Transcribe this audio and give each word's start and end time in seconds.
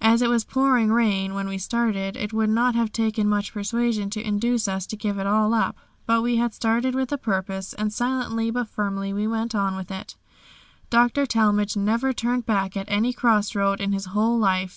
As 0.00 0.20
it 0.20 0.28
was 0.28 0.42
pouring 0.44 0.90
rain 0.90 1.32
when 1.32 1.46
we 1.46 1.58
started, 1.58 2.16
it 2.16 2.32
would 2.32 2.50
not 2.50 2.74
have 2.74 2.90
taken 2.90 3.28
much 3.28 3.52
persuasion 3.54 4.10
to 4.10 4.20
induce 4.20 4.66
us 4.66 4.84
to 4.88 4.96
give 4.96 5.16
it 5.16 5.28
all 5.28 5.54
up. 5.54 5.76
But 6.06 6.22
we 6.22 6.38
had 6.38 6.52
started 6.52 6.92
with 6.96 7.12
a 7.12 7.18
purpose, 7.18 7.72
and 7.72 7.92
silently 7.92 8.50
but 8.50 8.66
firmly 8.68 9.12
we 9.12 9.28
went 9.28 9.54
on 9.54 9.76
with 9.76 9.92
it. 9.92 10.16
Dr. 10.90 11.24
Talmage 11.24 11.76
never 11.76 12.12
turned 12.12 12.46
back 12.46 12.76
at 12.76 12.86
any 12.90 13.12
cross 13.12 13.54
road 13.54 13.80
in 13.80 13.92
his 13.92 14.06
whole 14.06 14.36
life. 14.36 14.72